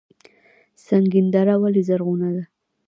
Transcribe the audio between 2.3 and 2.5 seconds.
ده؟